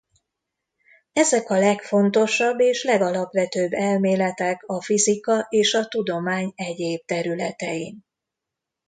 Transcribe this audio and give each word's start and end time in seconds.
Ezek 1.13 1.49
a 1.49 1.57
legfontosabb 1.57 2.59
és 2.59 2.83
legalapvetőbb 2.83 3.71
elméletek 3.73 4.63
a 4.65 4.81
fizika 4.83 5.45
és 5.49 5.73
a 5.73 5.85
tudomány 5.87 6.51
egyéb 6.55 7.05
területein. 7.05 8.03